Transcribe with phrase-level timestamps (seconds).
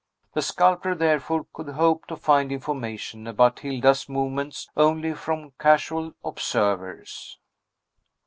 [0.33, 7.37] The sculptor, therefore, could hope to find information about Hilda's movements only from casual observers.